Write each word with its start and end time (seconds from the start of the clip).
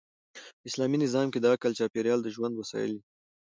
په 0.59 0.65
اسلامي 0.69 0.97
نظام 1.05 1.27
کښي 1.29 1.39
د 1.41 1.45
عقل 1.53 1.71
چاپېریال 1.79 2.19
د 2.23 2.27
ژوند 2.35 2.53
وسایل 2.55 2.91
يي. 2.95 3.01